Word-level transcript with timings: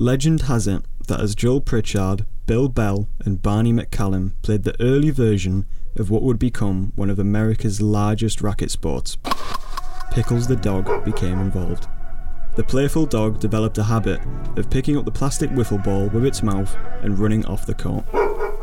Legend 0.00 0.42
has 0.42 0.68
it 0.68 0.84
that 1.08 1.18
as 1.18 1.34
Joel 1.34 1.60
Pritchard, 1.60 2.24
Bill 2.46 2.68
Bell, 2.68 3.08
and 3.24 3.42
Barney 3.42 3.72
McCallum 3.72 4.30
played 4.42 4.62
the 4.62 4.80
early 4.80 5.10
version 5.10 5.66
of 5.96 6.08
what 6.08 6.22
would 6.22 6.38
become 6.38 6.92
one 6.94 7.10
of 7.10 7.18
America's 7.18 7.82
largest 7.82 8.40
racket 8.40 8.70
sports, 8.70 9.18
Pickles 10.12 10.46
the 10.46 10.54
dog 10.54 11.04
became 11.04 11.40
involved. 11.40 11.88
The 12.54 12.62
playful 12.62 13.06
dog 13.06 13.40
developed 13.40 13.76
a 13.78 13.82
habit 13.82 14.20
of 14.56 14.70
picking 14.70 14.96
up 14.96 15.04
the 15.04 15.10
plastic 15.10 15.50
wiffle 15.50 15.82
ball 15.82 16.06
with 16.10 16.24
its 16.24 16.44
mouth 16.44 16.76
and 17.02 17.18
running 17.18 17.44
off 17.46 17.66
the 17.66 17.74
court. 17.74 18.04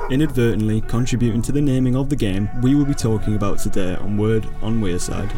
Inadvertently 0.09 0.79
contributing 0.87 1.41
to 1.41 1.51
the 1.51 1.61
naming 1.61 1.97
of 1.97 2.09
the 2.09 2.15
game 2.15 2.49
we 2.61 2.75
will 2.75 2.85
be 2.85 2.93
talking 2.93 3.35
about 3.35 3.59
today 3.59 3.95
on 3.95 4.15
Word 4.15 4.47
on 4.61 4.79
Wearside 4.79 5.31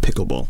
Pickleball. 0.00 0.48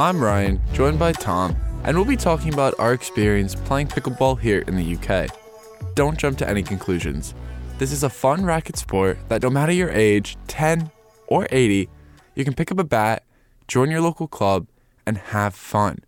I'm 0.00 0.22
Ryan, 0.22 0.60
joined 0.72 1.00
by 1.00 1.10
Tom, 1.10 1.56
and 1.82 1.96
we'll 1.96 2.06
be 2.06 2.16
talking 2.16 2.54
about 2.54 2.78
our 2.78 2.92
experience 2.92 3.56
playing 3.56 3.88
pickleball 3.88 4.38
here 4.38 4.60
in 4.68 4.76
the 4.76 4.94
UK. 4.94 5.28
Don't 5.96 6.16
jump 6.16 6.38
to 6.38 6.48
any 6.48 6.62
conclusions. 6.62 7.34
This 7.78 7.90
is 7.90 8.04
a 8.04 8.08
fun 8.08 8.44
racket 8.44 8.76
sport 8.76 9.18
that 9.28 9.42
no 9.42 9.50
matter 9.50 9.72
your 9.72 9.90
age, 9.90 10.36
10 10.46 10.92
or 11.26 11.48
80, 11.50 11.88
you 12.36 12.44
can 12.44 12.54
pick 12.54 12.70
up 12.70 12.78
a 12.78 12.84
bat, 12.84 13.24
join 13.66 13.90
your 13.90 14.00
local 14.00 14.28
club, 14.28 14.68
and 15.04 15.18
have 15.18 15.52
fun. 15.52 15.98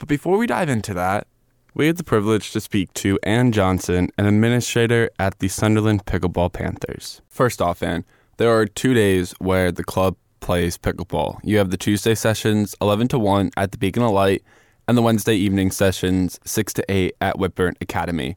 But 0.00 0.08
before 0.08 0.38
we 0.38 0.48
dive 0.48 0.68
into 0.68 0.92
that, 0.94 1.28
we 1.72 1.86
had 1.86 1.98
the 1.98 2.02
privilege 2.02 2.50
to 2.50 2.60
speak 2.60 2.92
to 2.94 3.16
Ann 3.22 3.52
Johnson, 3.52 4.10
an 4.18 4.26
administrator 4.26 5.08
at 5.20 5.38
the 5.38 5.46
Sunderland 5.46 6.04
Pickleball 6.04 6.52
Panthers. 6.52 7.22
First 7.28 7.62
off, 7.62 7.80
Ann, 7.80 8.04
there 8.38 8.50
are 8.50 8.66
two 8.66 8.92
days 8.92 9.34
where 9.38 9.70
the 9.70 9.84
club 9.84 10.16
plays 10.40 10.78
pickleball. 10.78 11.38
You 11.42 11.58
have 11.58 11.70
the 11.70 11.76
Tuesday 11.76 12.14
sessions 12.14 12.74
11 12.80 13.08
to 13.08 13.18
1 13.18 13.50
at 13.56 13.72
the 13.72 13.78
Beacon 13.78 14.02
of 14.02 14.12
Light 14.12 14.42
and 14.88 14.96
the 14.96 15.02
Wednesday 15.02 15.34
evening 15.34 15.70
sessions 15.70 16.38
6 16.44 16.72
to 16.74 16.84
8 16.88 17.14
at 17.20 17.38
Whitburn 17.38 17.74
Academy. 17.80 18.36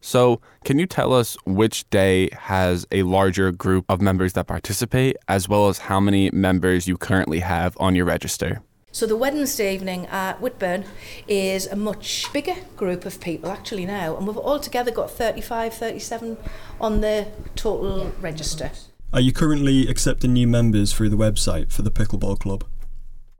So, 0.00 0.40
can 0.64 0.78
you 0.78 0.86
tell 0.86 1.14
us 1.14 1.36
which 1.46 1.88
day 1.88 2.28
has 2.32 2.86
a 2.92 3.04
larger 3.04 3.52
group 3.52 3.86
of 3.88 4.02
members 4.02 4.34
that 4.34 4.46
participate, 4.46 5.16
as 5.28 5.48
well 5.48 5.68
as 5.68 5.78
how 5.78 5.98
many 5.98 6.30
members 6.30 6.86
you 6.86 6.98
currently 6.98 7.40
have 7.40 7.74
on 7.80 7.94
your 7.94 8.04
register? 8.04 8.60
So 8.94 9.06
the 9.06 9.16
Wednesday 9.16 9.74
evening 9.74 10.06
at 10.06 10.40
Whitburn 10.40 10.84
is 11.26 11.66
a 11.66 11.74
much 11.74 12.32
bigger 12.32 12.54
group 12.76 13.04
of 13.04 13.20
people 13.20 13.50
actually 13.50 13.86
now, 13.86 14.16
and 14.16 14.24
we've 14.24 14.36
altogether 14.36 14.92
got 14.92 15.10
35, 15.10 15.74
37 15.74 16.36
on 16.80 17.00
the 17.00 17.26
total 17.56 18.12
register. 18.20 18.70
Are 19.14 19.20
you 19.20 19.32
currently 19.32 19.86
accepting 19.86 20.32
new 20.32 20.48
members 20.48 20.92
through 20.92 21.08
the 21.08 21.16
website 21.16 21.70
for 21.70 21.82
the 21.82 21.90
Pickleball 21.92 22.36
Club? 22.40 22.64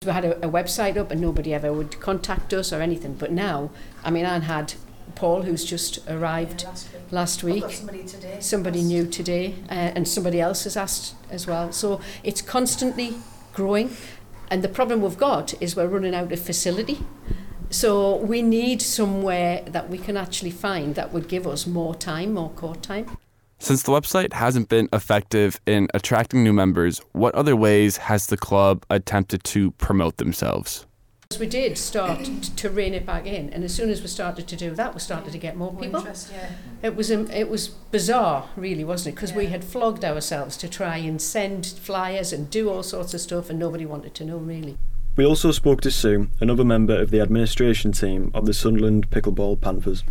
We 0.06 0.12
had 0.12 0.24
a, 0.24 0.36
a 0.46 0.48
website 0.48 0.96
up 0.96 1.10
and 1.10 1.20
nobody 1.20 1.52
ever 1.52 1.72
would 1.72 1.98
contact 1.98 2.54
us 2.54 2.72
or 2.72 2.80
anything. 2.80 3.14
But 3.14 3.32
now, 3.32 3.70
I 4.04 4.12
mean, 4.12 4.24
Anne 4.24 4.42
had 4.42 4.74
Paul, 5.16 5.42
who's 5.42 5.64
just 5.64 5.98
arrived 6.08 6.62
Yeah, 6.62 6.68
last 6.70 6.92
week. 7.10 7.10
last 7.10 7.38
I've 7.38 7.44
week. 7.50 7.62
got 7.62 7.72
somebody 7.72 8.04
today. 8.04 8.36
Somebody 8.38 8.82
new 8.82 9.04
today, 9.08 9.56
uh, 9.68 9.72
and 9.96 10.06
somebody 10.06 10.40
else 10.40 10.62
has 10.62 10.76
asked 10.76 11.16
as 11.28 11.48
well. 11.48 11.72
So 11.72 12.00
it's 12.22 12.40
constantly 12.40 13.14
growing. 13.52 13.96
And 14.52 14.62
the 14.62 14.68
problem 14.68 15.02
we've 15.02 15.18
got 15.18 15.60
is 15.60 15.74
we're 15.74 15.88
running 15.88 16.14
out 16.14 16.30
of 16.30 16.38
facility. 16.38 17.00
So 17.70 18.14
we 18.18 18.42
need 18.42 18.80
somewhere 18.80 19.64
that 19.66 19.90
we 19.90 19.98
can 19.98 20.16
actually 20.16 20.52
find 20.52 20.94
that 20.94 21.12
would 21.12 21.26
give 21.26 21.48
us 21.48 21.66
more 21.66 21.96
time, 21.96 22.34
more 22.34 22.50
court 22.50 22.80
time. 22.80 23.16
Since 23.64 23.84
the 23.84 23.92
website 23.92 24.34
hasn't 24.34 24.68
been 24.68 24.90
effective 24.92 25.58
in 25.64 25.88
attracting 25.94 26.44
new 26.44 26.52
members, 26.52 27.00
what 27.12 27.34
other 27.34 27.56
ways 27.56 27.96
has 27.96 28.26
the 28.26 28.36
club 28.36 28.84
attempted 28.90 29.42
to 29.44 29.70
promote 29.70 30.18
themselves? 30.18 30.84
We 31.40 31.46
did 31.46 31.78
start 31.78 32.24
to 32.56 32.68
rein 32.68 32.92
it 32.92 33.06
back 33.06 33.24
in, 33.24 33.48
and 33.54 33.64
as 33.64 33.74
soon 33.74 33.88
as 33.88 34.02
we 34.02 34.08
started 34.08 34.46
to 34.48 34.54
do 34.56 34.72
that, 34.74 34.92
we 34.92 35.00
started 35.00 35.32
to 35.32 35.38
get 35.38 35.56
more 35.56 35.72
More 35.72 35.80
people. 35.82 36.02
yeah. 36.30 36.50
It 36.82 36.94
was 36.94 37.10
um, 37.10 37.30
it 37.30 37.48
was 37.48 37.68
bizarre, 37.68 38.50
really, 38.54 38.84
wasn't 38.84 39.14
it? 39.14 39.16
Because 39.16 39.32
we 39.32 39.46
had 39.46 39.64
flogged 39.64 40.04
ourselves 40.04 40.58
to 40.58 40.68
try 40.68 40.98
and 40.98 41.20
send 41.20 41.64
flyers 41.66 42.34
and 42.34 42.50
do 42.50 42.68
all 42.68 42.82
sorts 42.82 43.14
of 43.14 43.22
stuff, 43.22 43.48
and 43.48 43.58
nobody 43.58 43.86
wanted 43.86 44.12
to 44.16 44.26
know 44.26 44.36
really. 44.36 44.76
We 45.16 45.24
also 45.24 45.52
spoke 45.52 45.80
to 45.80 45.90
Sue, 45.90 46.28
another 46.38 46.64
member 46.64 47.00
of 47.00 47.10
the 47.10 47.20
administration 47.20 47.92
team 47.92 48.30
of 48.34 48.44
the 48.44 48.52
Sunderland 48.52 49.08
Pickleball 49.08 49.58
Panthers. 49.62 50.04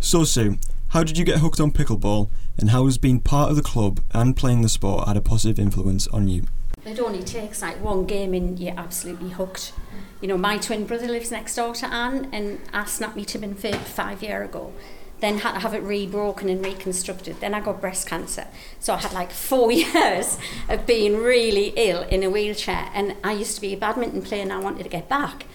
So, 0.00 0.24
Sue, 0.24 0.56
how 0.88 1.04
did 1.04 1.18
you 1.18 1.26
get 1.26 1.40
hooked 1.40 1.60
on 1.60 1.70
pickleball, 1.70 2.30
and 2.58 2.70
how 2.70 2.84
has 2.86 2.98
being 2.98 3.20
part 3.20 3.50
of 3.50 3.56
the 3.56 3.62
club 3.62 4.00
and 4.12 4.36
playing 4.36 4.62
the 4.62 4.68
sport 4.68 5.08
had 5.08 5.16
a 5.16 5.20
positive 5.20 5.58
influence 5.58 6.06
on 6.08 6.28
you? 6.28 6.44
It 6.84 7.00
only 7.00 7.22
takes 7.22 7.62
like 7.62 7.82
one 7.82 8.04
game 8.04 8.34
and 8.34 8.58
you're 8.58 8.78
absolutely 8.78 9.30
hooked. 9.30 9.72
You 10.20 10.28
know, 10.28 10.36
my 10.36 10.58
twin 10.58 10.86
brother 10.86 11.08
lives 11.08 11.30
next 11.30 11.56
door 11.56 11.74
to 11.74 11.86
Anne 11.86 12.28
and 12.32 12.60
I 12.72 12.84
snapped 12.84 13.16
me 13.16 13.24
tibia 13.24 13.54
fib 13.54 13.76
five 13.76 14.22
year 14.22 14.42
ago. 14.42 14.72
Then 15.20 15.38
had 15.38 15.52
to 15.54 15.60
have 15.60 15.72
it 15.72 15.82
re-broken 15.82 16.50
and 16.50 16.62
reconstructed. 16.62 17.40
Then 17.40 17.54
I 17.54 17.60
got 17.60 17.80
breast 17.80 18.06
cancer. 18.06 18.46
So 18.80 18.92
I 18.92 18.98
had 18.98 19.12
like 19.12 19.30
four 19.30 19.72
years 19.72 20.38
of 20.68 20.86
being 20.86 21.16
really 21.16 21.72
ill 21.76 22.02
in 22.02 22.22
a 22.22 22.28
wheelchair. 22.28 22.90
And 22.92 23.16
I 23.24 23.32
used 23.32 23.54
to 23.54 23.60
be 23.60 23.72
a 23.72 23.76
badminton 23.76 24.22
player 24.22 24.42
and 24.42 24.52
I 24.52 24.58
wanted 24.58 24.82
to 24.82 24.88
get 24.90 25.08
back. 25.08 25.46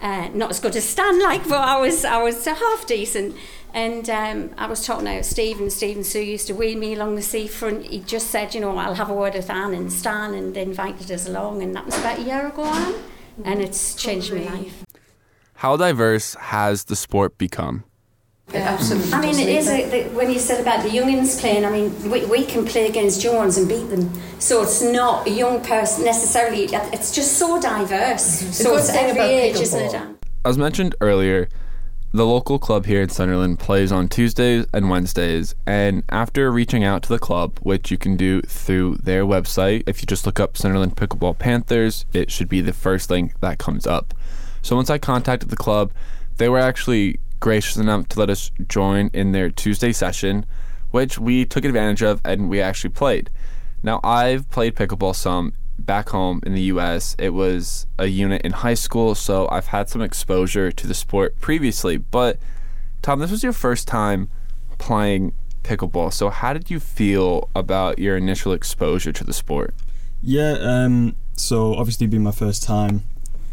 Uh, 0.00 0.28
not 0.34 0.50
as 0.50 0.60
good 0.60 0.76
as 0.76 0.88
Stan, 0.88 1.20
like, 1.22 1.44
but 1.44 1.60
I 1.60 1.78
was 1.80 2.04
I 2.04 2.22
was 2.22 2.44
half 2.44 2.86
decent. 2.86 3.36
And 3.74 4.08
um, 4.08 4.50
I 4.56 4.68
was 4.68 4.86
talking 4.86 5.04
to 5.04 5.22
Steve, 5.22 5.60
and 5.60 5.70
Steve 5.70 5.96
and 5.96 6.06
Sue 6.06 6.20
used 6.20 6.46
to 6.46 6.54
wheel 6.54 6.78
me 6.78 6.94
along 6.94 7.16
the 7.16 7.22
seafront. 7.22 7.84
He 7.84 8.00
just 8.00 8.30
said, 8.30 8.54
you 8.54 8.60
know, 8.60 8.74
I'll 8.78 8.94
have 8.94 9.10
a 9.10 9.14
word 9.14 9.34
with 9.34 9.50
Anne 9.50 9.74
and 9.74 9.92
Stan, 9.92 10.32
and 10.32 10.54
they 10.54 10.62
invited 10.62 11.10
us 11.10 11.28
along. 11.28 11.62
And 11.62 11.76
that 11.76 11.84
was 11.84 11.98
about 11.98 12.18
a 12.18 12.22
year 12.22 12.46
ago, 12.46 12.64
Anne. 12.64 12.94
And 13.44 13.60
it's 13.60 13.94
changed 13.94 14.32
my 14.32 14.44
life. 14.44 14.84
How 15.56 15.76
diverse 15.76 16.34
has 16.34 16.84
the 16.84 16.96
sport 16.96 17.36
become? 17.36 17.84
Um, 18.54 18.62
absolutely. 18.62 19.12
I 19.12 19.20
mean, 19.20 19.38
it 19.40 19.48
is 19.48 19.68
a, 19.68 19.90
the, 19.90 20.14
when 20.14 20.30
you 20.30 20.38
said 20.38 20.60
about 20.60 20.84
the 20.84 20.88
youngins 20.90 21.40
playing. 21.40 21.64
I 21.64 21.70
mean, 21.70 22.10
we, 22.10 22.24
we 22.26 22.44
can 22.44 22.64
play 22.64 22.88
against 22.88 23.20
Jones 23.20 23.58
and 23.58 23.68
beat 23.68 23.88
them. 23.90 24.12
So 24.38 24.62
it's 24.62 24.80
not 24.80 25.26
a 25.26 25.30
young 25.30 25.62
person 25.62 26.04
necessarily. 26.04 26.64
It's 26.64 27.12
just 27.12 27.38
so 27.38 27.60
diverse. 27.60 28.42
Mm-hmm. 28.42 28.52
So 28.52 28.76
it's 28.76 28.90
every 28.90 29.12
about 29.12 29.30
age, 29.30 29.56
isn't 29.56 29.94
it? 29.94 30.26
As 30.44 30.56
mentioned 30.56 30.94
earlier, 31.00 31.48
the 32.12 32.24
local 32.24 32.60
club 32.60 32.86
here 32.86 33.02
in 33.02 33.08
Sunderland 33.08 33.58
plays 33.58 33.90
on 33.90 34.08
Tuesdays 34.08 34.64
and 34.72 34.88
Wednesdays. 34.88 35.56
And 35.66 36.04
after 36.08 36.50
reaching 36.52 36.84
out 36.84 37.02
to 37.02 37.08
the 37.08 37.18
club, 37.18 37.58
which 37.62 37.90
you 37.90 37.98
can 37.98 38.16
do 38.16 38.42
through 38.42 38.98
their 39.02 39.24
website, 39.24 39.82
if 39.88 40.00
you 40.00 40.06
just 40.06 40.24
look 40.24 40.38
up 40.38 40.56
Sunderland 40.56 40.96
Pickleball 40.96 41.36
Panthers, 41.38 42.06
it 42.12 42.30
should 42.30 42.48
be 42.48 42.60
the 42.60 42.72
first 42.72 43.10
link 43.10 43.38
that 43.40 43.58
comes 43.58 43.88
up. 43.88 44.14
So 44.62 44.76
once 44.76 44.88
I 44.88 44.98
contacted 44.98 45.50
the 45.50 45.56
club, 45.56 45.92
they 46.36 46.48
were 46.48 46.58
actually 46.58 47.18
gracious 47.40 47.76
enough 47.76 48.08
to 48.08 48.18
let 48.18 48.30
us 48.30 48.50
join 48.68 49.10
in 49.12 49.32
their 49.32 49.50
Tuesday 49.50 49.92
session, 49.92 50.46
which 50.90 51.18
we 51.18 51.44
took 51.44 51.64
advantage 51.64 52.02
of 52.02 52.20
and 52.24 52.48
we 52.48 52.60
actually 52.60 52.90
played. 52.90 53.30
Now, 53.82 54.00
I've 54.02 54.50
played 54.50 54.74
pickleball 54.74 55.14
some 55.14 55.52
back 55.78 56.08
home 56.08 56.40
in 56.44 56.54
the 56.54 56.62
US. 56.62 57.14
It 57.18 57.30
was 57.30 57.86
a 57.98 58.06
unit 58.06 58.42
in 58.42 58.52
high 58.52 58.74
school, 58.74 59.14
so 59.14 59.48
I've 59.50 59.68
had 59.68 59.88
some 59.88 60.02
exposure 60.02 60.72
to 60.72 60.86
the 60.86 60.94
sport 60.94 61.38
previously. 61.40 61.96
But, 61.96 62.38
Tom, 63.02 63.20
this 63.20 63.30
was 63.30 63.42
your 63.42 63.52
first 63.52 63.86
time 63.86 64.28
playing 64.78 65.32
pickleball. 65.62 66.12
So, 66.12 66.30
how 66.30 66.52
did 66.52 66.70
you 66.70 66.80
feel 66.80 67.48
about 67.54 67.98
your 67.98 68.16
initial 68.16 68.52
exposure 68.52 69.12
to 69.12 69.24
the 69.24 69.32
sport? 69.32 69.74
Yeah, 70.22 70.56
um, 70.60 71.16
so 71.34 71.74
obviously 71.74 72.06
being 72.06 72.22
my 72.22 72.32
first 72.32 72.62
time, 72.62 73.04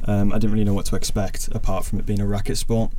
um, 0.06 0.32
I 0.32 0.38
didn't 0.38 0.54
really 0.54 0.66
know 0.66 0.74
what 0.74 0.86
to 0.88 0.96
expect 0.96 1.50
apart 1.52 1.86
from 1.86 2.00
it 2.00 2.06
being 2.06 2.22
a 2.22 2.28
racket 2.28 2.58
sport. 2.58 2.92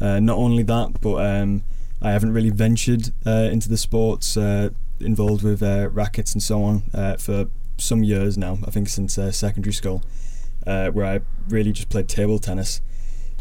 Uh, 0.00 0.20
not 0.20 0.36
only 0.36 0.62
that, 0.62 1.00
but 1.00 1.16
um, 1.16 1.62
I 2.00 2.12
haven't 2.12 2.32
really 2.32 2.50
ventured 2.50 3.10
uh, 3.26 3.48
into 3.50 3.68
the 3.68 3.76
sports 3.76 4.36
uh, 4.36 4.70
involved 5.00 5.42
with 5.42 5.62
uh, 5.62 5.88
rackets 5.90 6.32
and 6.32 6.42
so 6.42 6.62
on 6.62 6.82
uh, 6.94 7.16
for 7.16 7.46
some 7.76 8.02
years 8.04 8.38
now. 8.38 8.58
I 8.66 8.70
think 8.70 8.88
since 8.88 9.18
uh, 9.18 9.32
secondary 9.32 9.72
school, 9.72 10.02
where 10.64 11.04
I 11.04 11.20
really 11.48 11.72
just 11.72 11.88
played 11.88 12.08
table 12.08 12.38
tennis. 12.38 12.80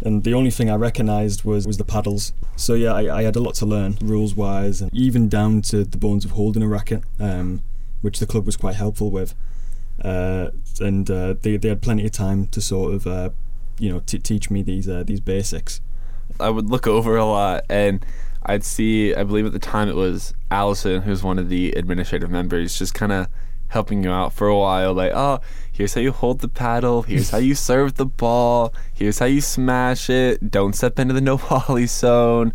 And 0.05 0.23
the 0.23 0.35
only 0.35 0.51
thing 0.51 0.69
I 0.69 0.75
recognised 0.75 1.43
was, 1.43 1.65
was 1.65 1.77
the 1.77 1.83
paddles. 1.83 2.31
So 2.55 2.75
yeah, 2.75 2.93
I, 2.93 3.17
I 3.17 3.23
had 3.23 3.35
a 3.35 3.39
lot 3.39 3.55
to 3.55 3.65
learn 3.65 3.97
rules 4.01 4.35
wise, 4.35 4.81
and 4.81 4.93
even 4.93 5.27
down 5.27 5.63
to 5.63 5.83
the 5.83 5.97
bones 5.97 6.23
of 6.23 6.31
holding 6.31 6.61
a 6.61 6.67
racket, 6.67 7.03
um, 7.19 7.61
which 8.01 8.19
the 8.19 8.27
club 8.27 8.45
was 8.45 8.55
quite 8.55 8.75
helpful 8.75 9.09
with 9.09 9.33
and 9.99 11.07
they 11.07 11.57
they 11.57 11.69
had 11.69 11.81
plenty 11.81 12.05
of 12.05 12.11
time 12.11 12.45
to 12.47 12.61
sort 12.61 12.93
of 12.93 13.33
you 13.79 13.91
know 13.91 13.99
t- 14.05 14.19
teach 14.19 14.51
me 14.51 14.61
these 14.61 14.85
these 15.05 15.19
basics. 15.19 15.81
I 16.39 16.49
would 16.49 16.69
look 16.69 16.87
over 16.87 17.17
a 17.17 17.25
lot 17.25 17.63
and 17.69 18.05
I'd 18.45 18.63
see, 18.63 19.13
I 19.13 19.23
believe 19.23 19.45
at 19.45 19.51
the 19.51 19.59
time 19.59 19.89
it 19.89 19.95
was 19.95 20.33
Allison, 20.49 21.01
who's 21.01 21.23
one 21.23 21.37
of 21.37 21.49
the 21.49 21.73
administrative 21.73 22.29
members, 22.29 22.77
just 22.77 22.93
kind 22.93 23.11
of 23.11 23.27
helping 23.67 24.03
you 24.03 24.09
out 24.09 24.31
for 24.31 24.47
a 24.47 24.57
while. 24.57 24.93
Like, 24.93 25.11
oh, 25.13 25.41
here's 25.71 25.93
how 25.93 26.01
you 26.01 26.11
hold 26.11 26.39
the 26.39 26.47
paddle, 26.47 27.01
here's 27.01 27.29
how 27.29 27.39
you 27.39 27.55
serve 27.69 27.95
the 27.95 28.05
ball, 28.05 28.73
here's 28.93 29.19
how 29.19 29.25
you 29.25 29.41
smash 29.41 30.09
it, 30.09 30.49
don't 30.49 30.73
step 30.73 30.97
into 30.97 31.13
the 31.13 31.21
no 31.29 31.37
volley 31.37 31.87
zone. 31.87 32.53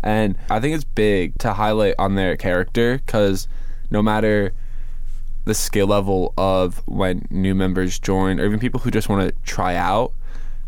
And 0.00 0.36
I 0.50 0.60
think 0.60 0.74
it's 0.74 0.84
big 0.84 1.38
to 1.38 1.54
highlight 1.54 1.94
on 1.98 2.14
their 2.14 2.36
character 2.36 3.00
because 3.04 3.48
no 3.90 4.02
matter 4.02 4.52
the 5.44 5.54
skill 5.54 5.88
level 5.88 6.34
of 6.36 6.82
when 6.86 7.26
new 7.30 7.54
members 7.54 7.98
join, 7.98 8.38
or 8.38 8.44
even 8.44 8.58
people 8.58 8.80
who 8.80 8.90
just 8.90 9.08
want 9.08 9.28
to 9.28 9.34
try 9.42 9.74
out. 9.74 10.12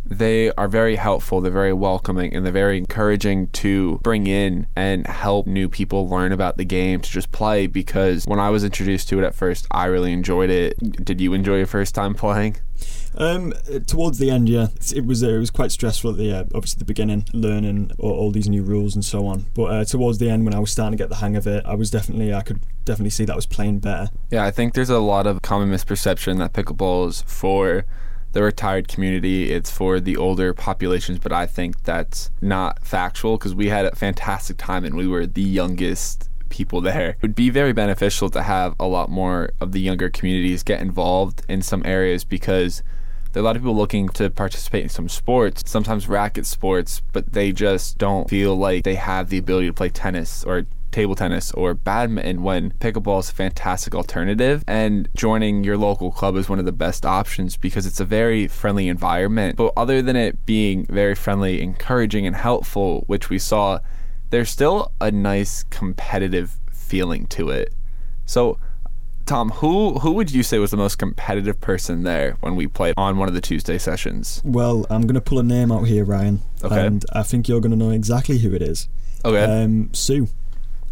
They 0.06 0.51
are 0.53 0.69
very 0.69 0.97
helpful, 0.97 1.41
they're 1.41 1.51
very 1.51 1.73
welcoming, 1.73 2.35
and 2.35 2.45
they're 2.45 2.53
very 2.53 2.79
encouraging 2.79 3.49
to 3.49 3.99
bring 4.03 4.27
in 4.27 4.67
and 4.77 5.06
help 5.06 5.47
new 5.47 5.69
people 5.69 6.09
learn 6.09 6.33
about 6.33 6.56
the 6.56 6.65
game 6.65 7.01
to 7.01 7.11
just 7.11 7.33
play. 7.33 7.67
Because 7.67 8.25
when 8.27 8.39
I 8.39 8.51
was 8.51 8.65
introduced 8.65 9.09
to 9.09 9.19
it 9.19 9.25
at 9.25 9.35
first, 9.35 9.67
I 9.71 9.87
really 9.87 10.12
enjoyed 10.12 10.51
it. 10.51 10.77
Did 11.05 11.21
you 11.21 11.33
enjoy 11.33 11.56
your 11.56 11.67
first 11.67 11.95
time 11.95 12.15
playing? 12.15 12.56
Um, 13.17 13.53
towards 13.87 14.19
the 14.19 14.31
end, 14.31 14.49
yeah, 14.49 14.69
it 14.95 15.06
was 15.06 15.23
uh, 15.23 15.29
it 15.29 15.39
was 15.39 15.51
quite 15.51 15.71
stressful 15.71 16.11
at 16.11 16.17
the 16.17 16.33
uh, 16.33 16.45
obviously 16.55 16.81
the 16.81 16.85
beginning, 16.85 17.25
learning 17.33 17.93
all, 17.99 18.12
all, 18.12 18.31
these 18.33 18.49
new 18.49 18.62
rules 18.62 18.95
and 18.95 19.05
so 19.05 19.27
on. 19.27 19.47
But 19.55 19.65
uh, 19.65 19.85
towards 19.85 20.19
the 20.19 20.29
end, 20.29 20.45
when 20.45 20.55
I 20.55 20.59
was 20.59 20.73
starting 20.73 20.99
to 20.99 21.03
get 21.03 21.11
the 21.11 21.17
hang 21.17 21.37
of 21.37 21.47
it, 21.47 21.65
I 21.65 21.75
was 21.75 21.91
definitely 21.91 22.35
I 22.35 22.43
could 22.43 22.61
definitely 22.85 23.11
see 23.11 23.25
that 23.25 23.33
I 23.33 23.37
was 23.37 23.47
playing 23.47 23.79
better. 23.79 24.11
Yeah, 24.31 24.45
I 24.45 24.51
think 24.51 24.75
there's 24.75 24.91
a 24.91 24.99
lot 24.99 25.27
of 25.27 25.43
common 25.43 25.71
misperception 25.71 26.39
that 26.39 26.53
pickleball 26.53 27.09
is 27.09 27.23
for 27.23 27.85
the 28.34 28.42
retired 28.42 28.88
community, 28.88 29.52
it's 29.52 29.70
for 29.70 30.00
the 30.00 30.16
older 30.16 30.52
populations, 30.52 31.19
but 31.20 31.32
I 31.32 31.46
think 31.46 31.84
that's 31.84 32.31
not 32.42 32.84
factual 32.84 33.38
because 33.38 33.54
we 33.54 33.69
had 33.69 33.86
a 33.86 33.94
fantastic 33.94 34.56
time 34.58 34.84
and 34.84 34.96
we 34.96 35.06
were 35.06 35.25
the 35.25 35.40
youngest 35.40 36.28
people 36.48 36.81
there. 36.81 37.10
It 37.10 37.22
would 37.22 37.34
be 37.36 37.48
very 37.48 37.72
beneficial 37.72 38.28
to 38.31 38.42
have 38.42 38.75
a 38.78 38.86
lot 38.86 39.08
more 39.08 39.50
of 39.60 39.70
the 39.70 39.81
younger 39.81 40.10
communities 40.10 40.64
get 40.64 40.81
involved 40.81 41.42
in 41.48 41.62
some 41.62 41.82
areas 41.86 42.25
because 42.25 42.82
there 43.32 43.40
are 43.40 43.44
a 43.44 43.46
lot 43.46 43.56
of 43.56 43.62
people 43.62 43.76
looking 43.76 44.08
to 44.10 44.31
participate 44.31 44.82
in 44.82 44.88
some 44.88 45.08
sports, 45.08 45.62
sometimes 45.70 46.08
racket 46.08 46.44
sports, 46.44 47.02
but 47.12 47.32
they 47.32 47.52
just 47.52 47.98
don't 47.98 48.28
feel 48.28 48.56
like 48.56 48.82
they 48.82 48.96
have 48.96 49.28
the 49.28 49.38
ability 49.38 49.69
to 49.69 49.72
play 49.72 49.88
tennis 49.88 50.44
or 50.44 50.66
table 50.94 51.17
tennis 51.17 51.50
or 51.52 51.75
badminton 51.75 52.43
when 52.44 52.70
pickleball 52.70 53.19
is 53.19 53.29
a 53.29 53.35
fantastic 53.35 53.96
alternative 53.96 54.62
and 54.69 55.08
joining 55.17 55.64
your 55.64 55.76
local 55.76 56.12
club 56.12 56.37
is 56.37 56.49
one 56.49 56.61
of 56.61 56.64
the 56.64 56.73
best 56.73 57.05
options 57.05 57.56
because 57.56 57.85
it's 57.85 57.99
a 57.99 58.05
very 58.05 58.46
friendly 58.46 58.87
environment. 58.87 59.56
But 59.56 59.73
other 59.76 60.00
than 60.00 60.14
it 60.14 60.46
being 60.46 60.87
very 60.87 61.17
friendly, 61.17 61.61
encouraging, 61.61 62.26
and 62.26 62.37
helpful, 62.37 63.02
which 63.08 63.29
we 63.29 63.41
saw, 63.41 63.81
there's 64.31 64.49
still 64.49 64.93
a 65.00 65.11
nice 65.11 65.64
competitive 65.64 66.61
feeling 66.70 67.26
to 67.26 67.50
it. 67.50 67.75
So, 68.25 68.58
Tom, 69.26 69.50
who 69.50 69.94
who 69.99 70.12
would 70.12 70.31
you 70.31 70.44
say 70.44 70.58
was 70.58 70.70
the 70.70 70.76
most 70.76 70.99
competitive 70.99 71.61
person 71.61 72.05
there 72.05 72.37
when 72.41 72.55
we 72.55 72.69
played 72.69 72.94
on 72.96 73.17
one 73.17 73.26
of 73.26 73.35
the 73.35 73.41
Tuesday 73.41 73.79
sessions? 73.79 74.41
Well, 74.44 74.87
I'm 74.91 75.02
going 75.02 75.14
to 75.14 75.20
pull 75.20 75.41
a 75.41 75.43
name 75.43 75.73
out 75.73 75.85
here, 75.85 76.05
Ryan. 76.05 76.43
Okay. 76.62 76.87
And 76.87 77.05
I 77.12 77.25
think 77.25 77.49
you're 77.49 77.61
going 77.61 77.73
to 77.73 77.76
know 77.76 77.91
exactly 77.91 78.38
who 78.38 78.55
it 78.55 78.62
is. 78.62 78.88
Okay. 79.25 79.44
Um, 79.44 79.93
Sue. 79.93 80.29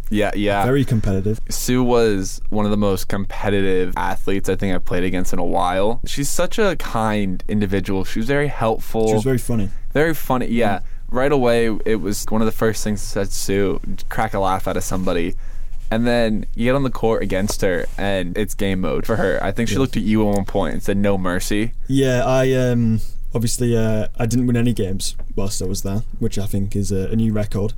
Yeah, 0.09 0.31
yeah. 0.35 0.63
Very 0.65 0.85
competitive. 0.85 1.39
Sue 1.49 1.83
was 1.83 2.41
one 2.49 2.65
of 2.65 2.71
the 2.71 2.77
most 2.77 3.07
competitive 3.07 3.93
athletes 3.97 4.49
I 4.49 4.55
think 4.55 4.75
I've 4.75 4.85
played 4.85 5.03
against 5.03 5.33
in 5.33 5.39
a 5.39 5.45
while. 5.45 6.01
She's 6.05 6.29
such 6.29 6.59
a 6.59 6.75
kind 6.75 7.43
individual. 7.47 8.03
She 8.03 8.19
was 8.19 8.27
very 8.27 8.47
helpful. 8.47 9.07
She 9.07 9.13
was 9.15 9.23
very 9.23 9.37
funny. 9.37 9.69
Very 9.91 10.13
funny, 10.13 10.47
yeah. 10.47 10.79
Mm. 10.79 10.83
Right 11.09 11.31
away, 11.31 11.77
it 11.85 11.97
was 11.97 12.25
one 12.29 12.41
of 12.41 12.45
the 12.45 12.51
first 12.51 12.83
things 12.83 13.01
that 13.01 13.07
said 13.07 13.31
Sue, 13.31 13.79
crack 14.09 14.33
a 14.33 14.39
laugh 14.39 14.67
out 14.67 14.77
of 14.77 14.83
somebody. 14.83 15.35
And 15.91 16.07
then 16.07 16.47
you 16.55 16.65
get 16.65 16.75
on 16.75 16.81
the 16.81 16.89
court 16.89 17.21
against 17.21 17.61
her, 17.61 17.85
and 17.99 18.35
it's 18.35 18.55
game 18.55 18.81
mode 18.81 19.05
for 19.05 19.17
her. 19.17 19.39
I 19.43 19.51
think 19.51 19.69
she 19.69 19.75
yeah. 19.75 19.81
looked 19.81 19.95
at 19.95 20.01
you 20.01 20.27
at 20.27 20.35
one 20.35 20.45
point 20.45 20.73
and 20.73 20.81
said, 20.81 20.97
"No 20.97 21.19
mercy." 21.19 21.73
Yeah, 21.87 22.23
I 22.25 22.51
um, 22.53 23.01
obviously 23.35 23.77
uh, 23.77 24.07
I 24.17 24.25
didn't 24.25 24.47
win 24.47 24.57
any 24.57 24.73
games 24.73 25.15
whilst 25.35 25.61
I 25.61 25.65
was 25.65 25.83
there, 25.83 26.01
which 26.17 26.39
I 26.39 26.47
think 26.47 26.75
is 26.75 26.91
a, 26.91 27.11
a 27.11 27.15
new 27.15 27.31
record 27.31 27.73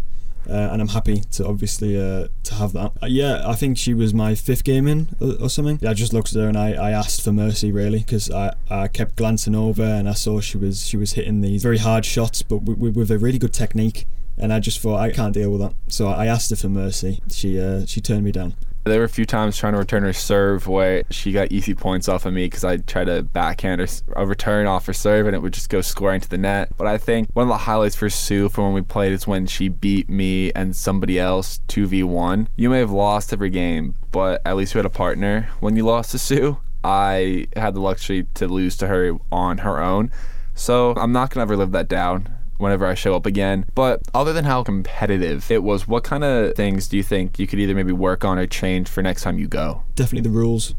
uh, 0.50 0.70
and 0.72 0.82
I'm 0.82 0.90
happy 0.90 1.22
to 1.32 1.48
obviously 1.48 2.00
uh, 2.00 2.28
to 2.44 2.56
have 2.56 2.74
that. 2.74 2.92
Uh, 3.02 3.08
yeah, 3.08 3.44
I 3.46 3.54
think 3.54 3.78
she 3.78 3.94
was 3.94 4.14
my 4.14 4.36
fifth 4.36 4.64
game 4.64 4.88
in 4.88 5.08
or, 5.20 5.34
or 5.44 5.50
something. 5.50 5.80
Yeah, 5.82 5.92
I 5.92 5.94
just 5.94 6.14
looked 6.14 6.36
at 6.36 6.42
her 6.42 6.48
and 6.48 6.58
I, 6.58 6.74
I 6.74 6.92
asked 6.92 7.24
for 7.24 7.32
mercy 7.32 7.72
really 7.72 8.00
because 8.00 8.30
I, 8.30 8.54
I 8.70 8.88
kept 8.88 9.16
glancing 9.16 9.56
over 9.56 9.84
and 9.84 10.08
I 10.08 10.14
saw 10.14 10.40
she 10.40 10.58
was 10.58 10.86
she 10.88 10.98
was 10.98 11.14
hitting 11.14 11.42
these 11.42 11.64
very 11.64 11.80
hard 11.80 12.06
shots, 12.06 12.42
but 12.42 12.64
with, 12.64 12.96
with 12.96 13.12
a 13.12 13.18
really 13.18 13.40
good 13.40 13.54
technique. 13.54 14.06
And 14.38 14.52
I 14.52 14.60
just 14.60 14.82
thought 14.82 15.00
I 15.00 15.12
can't 15.12 15.34
deal 15.34 15.50
with 15.50 15.62
that, 15.62 15.74
so 15.88 16.08
I 16.08 16.26
asked 16.26 16.50
her 16.50 16.58
for 16.58 16.68
mercy. 16.68 17.22
She 17.32 17.58
uh, 17.58 17.86
she 17.86 18.02
turned 18.02 18.26
me 18.26 18.34
down. 18.34 18.56
There 18.86 19.00
were 19.00 19.06
a 19.06 19.10
few 19.10 19.26
times 19.26 19.58
trying 19.58 19.74
to 19.74 19.80
return 19.80 20.04
her 20.04 20.14
serve 20.14 20.68
where 20.68 21.02
she 21.10 21.32
got 21.32 21.52
easy 21.52 21.74
points 21.74 22.08
off 22.08 22.28
of 22.28 22.34
me 22.36 22.46
because 22.46 22.64
I 22.64 22.78
tried 22.78 23.06
to 23.06 23.24
backhand 23.24 23.82
her 23.82 23.88
a 24.16 24.28
return 24.28 24.68
off 24.68 24.86
her 24.86 24.94
serve 24.94 25.26
and 25.26 25.36
it 25.36 25.40
would 25.40 25.54
just 25.54 25.72
go 25.72 25.82
square 25.82 26.14
into 26.14 26.30
the 26.30 26.38
net. 26.38 26.70
But 26.78 26.86
I 26.86 27.00
think 27.00 27.28
one 27.34 27.46
of 27.46 27.50
the 27.50 27.58
highlights 27.58 27.96
for 27.96 28.12
Sue 28.12 28.48
from 28.48 28.66
when 28.66 28.74
we 28.74 28.82
played 28.84 29.12
is 29.12 29.26
when 29.26 29.48
she 29.48 29.70
beat 29.70 30.08
me 30.08 30.52
and 30.52 30.76
somebody 30.76 31.20
else 31.20 31.62
2v1. 31.68 32.46
You 32.58 32.70
may 32.70 32.78
have 32.78 32.92
lost 32.92 33.34
every 33.34 33.50
game, 33.50 33.96
but 34.12 34.40
at 34.46 34.56
least 34.56 34.76
you 34.76 34.78
had 34.78 34.86
a 34.86 34.92
partner. 34.92 35.50
When 35.62 35.76
you 35.76 35.84
lost 35.84 36.12
to 36.12 36.20
Sue, 36.20 36.60
I 36.84 37.48
had 37.56 37.74
the 37.74 37.82
luxury 37.82 38.28
to 38.36 38.48
lose 38.48 38.78
to 38.78 38.88
her 38.88 39.18
on 39.32 39.58
her 39.60 39.82
own. 39.82 40.12
So 40.54 40.94
I'm 40.96 41.12
not 41.12 41.32
going 41.32 41.40
to 41.40 41.52
ever 41.52 41.58
live 41.58 41.72
that 41.72 41.88
down 41.88 42.35
whenever 42.58 42.86
I 42.86 42.94
show 42.94 43.16
up 43.16 43.26
again. 43.26 43.66
But 43.76 44.02
other 44.14 44.34
than 44.34 44.46
how 44.46 44.64
competitive 44.64 45.50
it 45.52 45.64
was, 45.64 45.88
what 45.88 46.04
kind 46.04 46.24
of 46.24 46.56
things 46.56 46.88
do 46.88 46.98
you 46.98 47.04
think 47.04 47.40
you 47.40 47.48
could 47.48 47.60
either 47.60 47.76
maybe 47.76 47.92
work 47.92 48.24
on 48.24 48.38
or 48.38 48.48
change 48.48 48.88
for 48.88 49.02
next 49.02 49.24
time 49.24 49.38
you 49.40 49.48
go? 49.48 49.84
Definitely 49.96 50.30
the 50.30 50.36
rules. 50.36 50.76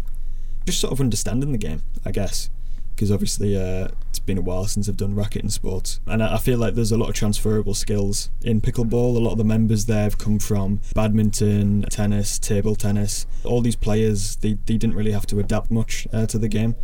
Just 0.66 0.80
sort 0.80 0.92
of 0.92 1.00
understanding 1.00 1.52
the 1.52 1.58
game, 1.58 1.82
I 2.04 2.10
guess. 2.10 2.50
Because 2.94 3.12
obviously 3.12 3.54
uh, 3.54 3.88
it's 4.08 4.18
been 4.18 4.38
a 4.38 4.40
while 4.40 4.66
since 4.66 4.88
I've 4.88 4.96
done 4.96 5.14
racket 5.14 5.42
and 5.42 5.52
sports, 5.52 6.00
and 6.06 6.22
I 6.22 6.38
feel 6.38 6.58
like 6.58 6.74
there's 6.74 6.92
a 6.92 6.96
lot 6.96 7.10
of 7.10 7.14
transferable 7.14 7.74
skills 7.74 8.30
in 8.42 8.62
pickleball. 8.62 9.14
A 9.14 9.18
lot 9.18 9.32
of 9.32 9.38
the 9.38 9.44
members 9.44 9.84
there 9.84 10.04
have 10.04 10.16
come 10.16 10.38
from 10.38 10.80
badminton, 10.94 11.82
tennis, 11.90 12.38
table 12.38 12.74
tennis. 12.74 13.26
All 13.44 13.60
these 13.60 13.76
players, 13.76 14.36
they, 14.36 14.54
they 14.64 14.78
didn't 14.78 14.94
really 14.96 15.12
have 15.12 15.26
to 15.26 15.38
adapt 15.38 15.70
much 15.70 16.08
uh, 16.10 16.24
to 16.24 16.38
the 16.38 16.48
game. 16.48 16.74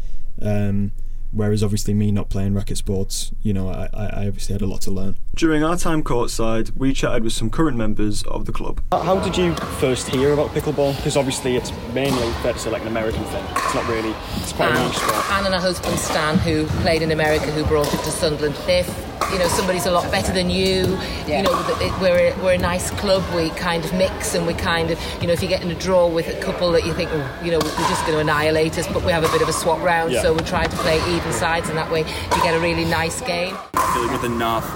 Um, 0.42 0.92
Whereas 1.32 1.62
obviously 1.62 1.94
me 1.94 2.10
not 2.10 2.28
playing 2.28 2.54
racket 2.54 2.76
sports, 2.76 3.32
you 3.42 3.52
know, 3.52 3.68
I, 3.68 3.88
I 3.94 4.26
obviously 4.26 4.52
had 4.52 4.62
a 4.62 4.66
lot 4.66 4.82
to 4.82 4.90
learn. 4.90 5.16
During 5.34 5.64
our 5.64 5.76
time 5.76 6.02
courtside, 6.02 6.76
we 6.76 6.92
chatted 6.92 7.24
with 7.24 7.32
some 7.32 7.48
current 7.48 7.76
members 7.76 8.22
of 8.24 8.44
the 8.44 8.52
club. 8.52 8.82
How 8.92 9.18
did 9.18 9.36
you 9.36 9.54
first 9.54 10.08
hear 10.08 10.32
about 10.32 10.50
pickleball? 10.50 10.94
Because 10.96 11.16
obviously 11.16 11.56
it's 11.56 11.72
mainly, 11.94 12.30
fair 12.42 12.52
to 12.52 12.58
say, 12.58 12.70
like 12.70 12.82
an 12.82 12.88
American 12.88 13.24
thing. 13.24 13.44
It's 13.56 13.74
not 13.74 13.88
really, 13.88 14.14
it's 14.36 14.52
quite 14.52 14.72
Anne, 14.72 14.76
a 14.76 14.86
niche 14.86 14.96
sport. 14.96 15.30
Anne 15.30 15.46
and 15.46 15.54
her 15.54 15.60
husband 15.60 15.98
Stan, 15.98 16.38
who 16.38 16.66
played 16.82 17.02
in 17.02 17.10
America, 17.12 17.50
who 17.50 17.64
brought 17.64 17.92
it 17.92 18.00
to 18.00 18.10
Sunderland. 18.10 18.54
They're 18.66 18.84
you 19.32 19.38
know 19.38 19.48
somebody's 19.48 19.86
a 19.86 19.90
lot 19.90 20.10
better 20.10 20.32
than 20.32 20.50
you. 20.50 20.98
Yeah. 21.26 21.38
You 21.38 21.42
know 21.44 21.52
we're 22.00 22.32
a, 22.32 22.42
we're 22.42 22.54
a 22.54 22.58
nice 22.58 22.90
club. 22.90 23.22
We 23.34 23.50
kind 23.50 23.84
of 23.84 23.92
mix 23.92 24.34
and 24.34 24.46
we 24.46 24.54
kind 24.54 24.90
of 24.90 24.98
you 25.20 25.26
know 25.26 25.32
if 25.32 25.42
you 25.42 25.48
get 25.48 25.62
in 25.62 25.70
a 25.70 25.74
draw 25.74 26.08
with 26.08 26.28
a 26.28 26.40
couple 26.40 26.72
that 26.72 26.84
you 26.84 26.94
think 26.94 27.10
oh, 27.12 27.40
you 27.44 27.50
know 27.50 27.58
we're 27.58 27.88
just 27.88 28.04
going 28.06 28.14
to 28.14 28.20
annihilate 28.20 28.78
us, 28.78 28.86
but 28.88 29.04
we 29.04 29.12
have 29.12 29.24
a 29.24 29.28
bit 29.28 29.42
of 29.42 29.48
a 29.48 29.52
swap 29.52 29.80
round. 29.80 30.12
Yeah. 30.12 30.22
So 30.22 30.32
we're 30.32 30.46
trying 30.46 30.70
to 30.70 30.76
play 30.76 30.98
even 31.14 31.32
sides, 31.32 31.68
and 31.68 31.78
that 31.78 31.90
way 31.90 32.00
you 32.00 32.42
get 32.42 32.54
a 32.54 32.60
really 32.60 32.84
nice 32.84 33.20
game. 33.20 33.56
I 33.74 33.94
feel 33.94 34.06
like 34.06 34.22
with 34.22 34.30
enough 34.30 34.66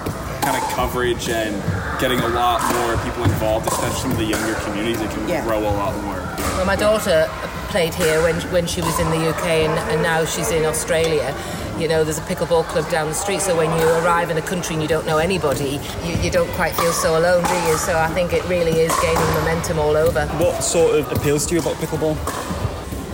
kind 0.41 0.63
of 0.63 0.69
coverage 0.71 1.27
and 1.29 1.61
getting 1.99 2.19
a 2.19 2.27
lot 2.29 2.61
more 2.73 2.95
people 3.03 3.23
involved, 3.23 3.67
especially 3.67 3.99
some 3.99 4.11
of 4.11 4.17
the 4.17 4.25
younger 4.25 4.53
communities, 4.61 5.01
it 5.01 5.09
can 5.11 5.27
yeah. 5.27 5.43
grow 5.43 5.59
a 5.59 5.73
lot 5.75 5.93
more. 6.03 6.23
Well, 6.55 6.65
my 6.65 6.75
daughter 6.75 7.29
played 7.67 7.93
here 7.93 8.21
when 8.21 8.35
when 8.51 8.65
she 8.65 8.81
was 8.81 8.99
in 8.99 9.09
the 9.09 9.29
UK, 9.29 9.45
and, 9.67 9.79
and 9.91 10.01
now 10.01 10.25
she's 10.25 10.51
in 10.51 10.65
Australia 10.65 11.35
you 11.79 11.87
know, 11.87 12.03
there's 12.03 12.17
a 12.17 12.21
pickleball 12.21 12.63
club 12.65 12.89
down 12.89 13.07
the 13.07 13.13
street, 13.13 13.39
so 13.39 13.55
when 13.55 13.69
you 13.79 13.87
arrive 14.03 14.31
in 14.31 14.37
a 14.37 14.41
country 14.41 14.73
and 14.73 14.81
you 14.81 14.87
don't 14.87 15.05
know 15.05 15.19
anybody, 15.19 15.79
you, 16.03 16.15
you 16.17 16.31
don't 16.31 16.49
quite 16.51 16.73
feel 16.75 16.91
so 16.91 17.17
alone, 17.17 17.43
do 17.43 17.53
you? 17.69 17.77
So 17.77 17.97
I 17.97 18.07
think 18.07 18.33
it 18.33 18.43
really 18.45 18.79
is 18.79 18.93
gaining 18.99 19.33
momentum 19.35 19.77
all 19.77 19.95
over. 19.95 20.25
What 20.37 20.63
sort 20.63 20.95
of 20.95 21.11
appeals 21.11 21.45
to 21.47 21.55
you 21.55 21.61
about 21.61 21.75
pickleball? 21.75 22.17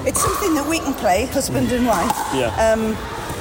It's 0.08 0.22
something 0.22 0.54
that 0.56 0.66
we 0.68 0.80
can 0.80 0.94
play, 0.94 1.26
husband 1.26 1.72
and 1.72 1.86
wife. 1.86 2.18
Yeah. 2.34 2.56
Um, 2.56 2.96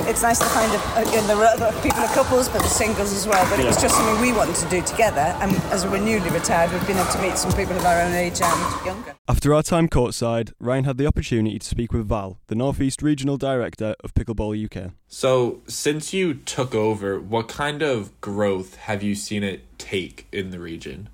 it's 0.08 0.22
nice 0.22 0.38
to 0.38 0.44
find 0.46 0.72
a, 0.72 1.08
again 1.08 1.26
there 1.26 1.36
are 1.36 1.44
other 1.44 1.72
people 1.82 2.00
are 2.00 2.14
couples 2.14 2.48
but 2.48 2.62
the 2.62 2.68
singles 2.68 3.12
as 3.12 3.26
well 3.26 3.44
but 3.50 3.58
yeah. 3.58 3.64
it 3.64 3.68
was 3.68 3.80
just 3.80 3.94
something 3.94 4.20
we 4.20 4.32
wanted 4.32 4.54
to 4.54 4.68
do 4.68 4.82
together 4.82 5.36
and 5.40 5.54
as 5.72 5.86
we're 5.86 5.98
newly 5.98 6.30
retired 6.30 6.70
we've 6.72 6.86
been 6.86 6.96
able 6.96 7.10
to 7.10 7.22
meet 7.22 7.36
some 7.36 7.52
people 7.52 7.76
of 7.76 7.84
our 7.84 8.00
own 8.00 8.12
age 8.12 8.40
and 8.42 8.86
younger. 8.86 9.14
After 9.28 9.54
our 9.54 9.62
time 9.62 9.88
courtside 9.88 10.52
Ryan 10.58 10.84
had 10.84 10.98
the 10.98 11.06
opportunity 11.06 11.58
to 11.58 11.66
speak 11.66 11.92
with 11.92 12.06
Val 12.06 12.38
the 12.46 12.54
Northeast 12.54 13.02
Regional 13.02 13.36
Director 13.36 13.94
of 14.02 14.14
Pickleball 14.14 14.64
UK 14.64 14.92
so 15.08 15.62
since 15.66 16.12
you 16.12 16.34
took 16.34 16.74
over 16.74 17.20
what 17.20 17.48
kind 17.48 17.82
of 17.82 18.18
growth 18.20 18.76
have 18.76 19.02
you 19.02 19.14
seen 19.14 19.42
it 19.42 19.78
take 19.78 20.26
in 20.32 20.50
the 20.50 20.58
region? 20.58 21.08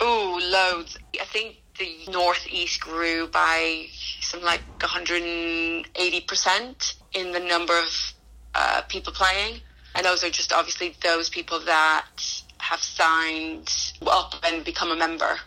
Oh 0.00 0.40
loads. 0.42 0.98
I 1.20 1.24
think 1.24 1.56
the 1.78 2.10
northeast 2.10 2.80
grew 2.80 3.28
by 3.28 3.86
something 4.20 4.46
like 4.46 4.62
180% 4.78 6.94
in 7.16 7.32
the 7.32 7.40
number 7.40 7.76
of 7.78 8.12
uh, 8.54 8.82
people 8.88 9.12
playing. 9.12 9.60
And 9.94 10.04
those 10.04 10.22
are 10.22 10.30
just 10.30 10.52
obviously 10.52 10.94
those 11.02 11.30
people 11.30 11.58
that 11.60 12.06
have 12.58 12.80
signed 12.80 13.72
up 14.06 14.34
and 14.44 14.64
become 14.64 14.90
a 14.90 14.96
member. 14.96 15.38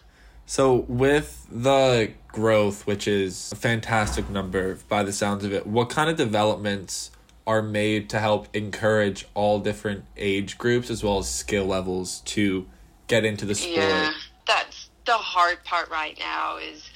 So, 0.48 0.86
with 0.88 1.46
the 1.52 2.14
growth, 2.30 2.88
which 2.88 3.08
is 3.08 3.52
a 3.52 3.56
fantastic 3.56 4.30
number 4.32 4.80
by 4.88 5.04
the 5.04 5.14
sounds 5.14 5.46
of 5.46 5.54
it, 5.54 5.68
what 5.68 5.92
kind 5.92 6.10
of 6.10 6.18
developments 6.18 7.12
are 7.46 7.62
made 7.62 8.10
to 8.10 8.20
help 8.20 8.48
encourage 8.56 9.28
all 9.36 9.60
different 9.60 10.06
age 10.18 10.58
groups 10.58 10.90
as 10.90 11.04
well 11.04 11.20
as 11.20 11.30
skill 11.30 11.66
levels 11.66 12.22
to 12.22 12.68
get 13.08 13.26
into 13.26 13.46
the 13.46 13.54
sport? 13.54 13.78
Yeah, 13.78 14.12
that's 14.48 14.90
the 15.06 15.14
hard 15.14 15.64
part 15.66 15.90
right 15.90 16.18
now 16.20 16.58
is 16.58 16.90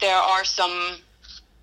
there 0.00 0.16
are 0.16 0.44
some 0.44 0.98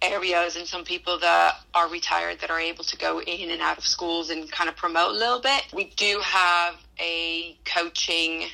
areas 0.01 0.55
and 0.55 0.67
some 0.67 0.83
people 0.83 1.19
that 1.19 1.57
are 1.73 1.87
retired 1.89 2.39
that 2.39 2.49
are 2.49 2.59
able 2.59 2.83
to 2.83 2.97
go 2.97 3.21
in 3.21 3.51
and 3.51 3.61
out 3.61 3.77
of 3.77 3.85
schools 3.85 4.29
and 4.29 4.51
kind 4.51 4.69
of 4.69 4.75
promote 4.75 5.11
a 5.11 5.17
little 5.17 5.39
bit. 5.39 5.63
We 5.73 5.85
do 5.95 6.19
have 6.23 6.75
a 6.99 7.57
coaching 7.65 8.47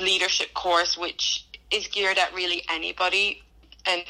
leadership 0.00 0.54
course 0.54 0.96
which 0.96 1.46
is 1.70 1.88
geared 1.88 2.18
at 2.18 2.32
really 2.34 2.62
anybody. 2.70 3.42
And 3.86 4.02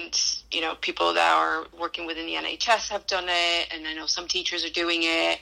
you 0.53 0.61
know 0.61 0.77
people 0.77 1.15
that 1.15 1.35
are 1.35 1.67
working 1.79 2.07
within 2.07 2.27
the 2.27 2.35
NHS 2.35 2.91
have 2.91 3.07
done 3.07 3.27
it 3.29 3.69
and 3.73 3.87
I 3.87 3.95
know 3.95 4.07
some 4.07 4.29
teachers 4.29 4.65
are 4.65 4.71
doing 4.71 5.01
it. 5.03 5.41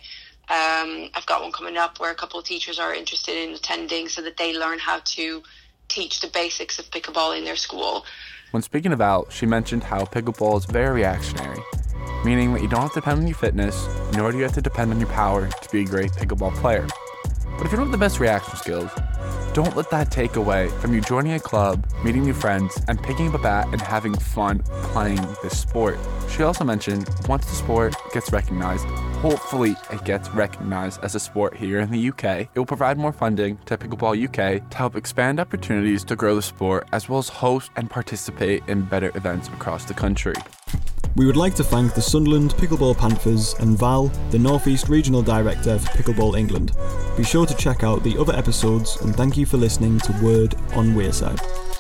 Um, 0.49 1.11
I've 1.15 1.27
got 1.27 1.43
one 1.43 1.53
coming 1.53 1.77
up 1.77 2.01
where 2.01 2.11
a 2.11 2.15
couple 2.15 2.39
of 2.39 2.45
teachers 2.45 2.79
are 2.79 2.95
interested 2.95 3.37
in 3.37 3.55
attending 3.55 4.09
so 4.09 4.23
that 4.23 4.37
they 4.37 4.57
learn 4.57 4.79
how 4.79 5.01
to 5.05 5.43
teach 5.89 6.21
the 6.21 6.29
basics 6.29 6.79
of 6.79 6.91
pickleball 6.91 7.37
in 7.37 7.45
their 7.45 7.57
school 7.57 8.05
when 8.53 8.63
speaking 8.63 8.93
of 8.93 8.99
Val, 8.99 9.29
she 9.31 9.47
mentioned 9.47 9.83
how 9.83 10.05
pickleball 10.05 10.59
is 10.59 10.67
very 10.67 10.97
reactionary, 11.01 11.59
meaning 12.23 12.53
that 12.53 12.61
you 12.61 12.69
don't 12.69 12.83
have 12.83 12.93
to 12.93 13.01
depend 13.01 13.21
on 13.21 13.27
your 13.27 13.35
fitness, 13.35 13.89
nor 14.13 14.31
do 14.31 14.37
you 14.37 14.43
have 14.43 14.53
to 14.53 14.61
depend 14.61 14.93
on 14.93 15.01
your 15.01 15.09
power 15.09 15.49
to 15.49 15.71
be 15.71 15.81
a 15.81 15.85
great 15.85 16.11
pickleball 16.13 16.55
player. 16.57 16.87
But 17.57 17.65
if 17.65 17.73
you 17.73 17.79
don't 17.79 17.87
have 17.87 17.93
the 17.93 17.99
best 17.99 18.21
reaction 18.21 18.57
skills, 18.57 18.91
don't 19.55 19.75
let 19.75 19.91
that 19.91 20.11
take 20.11 20.37
away 20.37 20.69
from 20.69 20.93
you 20.93 21.01
joining 21.01 21.33
a 21.33 21.41
club, 21.41 21.87
meeting 22.05 22.25
new 22.25 22.35
friends, 22.35 22.79
and 22.89 23.03
picking 23.03 23.29
up 23.29 23.35
a 23.35 23.39
bat 23.39 23.69
and 23.73 23.81
having 23.81 24.15
fun 24.15 24.59
playing 24.93 25.21
this 25.43 25.59
sport. 25.59 25.99
She 26.29 26.43
also 26.43 26.63
mentioned 26.63 27.09
once 27.29 27.47
the 27.47 27.55
sport 27.55 27.95
gets 28.13 28.33
recognized, 28.33 28.87
hopefully 29.23 29.77
it 29.93 30.05
gets 30.05 30.29
recognized 30.31 30.99
as 31.05 31.15
a 31.15 31.21
sport 31.21 31.57
here 31.57 31.79
in 31.79 31.93
the 31.93 32.09
UK, 32.09 32.25
it 32.25 32.57
will 32.57 32.67
provide 32.67 32.99
more 32.99 33.13
funding 33.13 33.57
to 33.65 33.79
Pickleball 33.79 34.19
UK 34.21 34.69
to 34.69 34.77
help 34.77 34.97
expand 34.97 35.39
opportunities 35.39 36.03
to 36.03 36.17
grow 36.17 36.35
the 36.35 36.43
sport 36.43 36.89
as 36.93 37.09
well 37.09 37.21
as 37.21 37.29
host 37.29 37.71
and 37.77 37.89
participate 37.89 38.65
in 38.67 38.83
better 38.83 39.13
events 39.15 39.47
across 39.47 39.85
the 39.85 39.95
country. 39.95 40.35
We 41.15 41.25
would 41.25 41.37
like 41.37 41.55
to 41.55 41.63
thank 41.63 41.95
the 41.95 42.03
Sunderland 42.03 42.55
Pickleball 42.55 42.99
Panthers 42.99 43.55
and 43.61 43.79
Val, 43.79 44.09
the 44.33 44.41
North 44.41 44.67
East 44.67 44.89
Regional 44.89 45.23
Director 45.23 45.79
for 45.79 45.89
Pickleball 45.91 46.37
England. 46.37 46.73
Be 47.17 47.23
sure 47.23 47.47
to 47.47 47.55
check 47.55 47.85
out 47.85 48.03
the 48.03 48.19
other 48.19 48.35
episodes 48.35 49.01
and 49.03 49.15
thank 49.15 49.37
you 49.37 49.47
for 49.47 49.57
listening 49.57 50.01
to 50.01 50.13
Word 50.21 50.57
on 50.75 50.95
Wearside. 50.95 51.72